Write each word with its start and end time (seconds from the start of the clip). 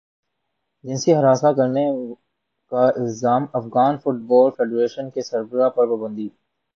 جنسی 0.85 1.11
ہراساں 1.15 1.51
کرنے 1.53 1.85
کا 2.71 2.83
الزام 2.95 3.43
افغان 3.53 3.97
فٹبال 3.97 4.49
فیڈریشن 4.57 5.09
کے 5.09 5.21
سربراہ 5.21 5.69
پر 5.69 5.87
پابندی 5.89 6.27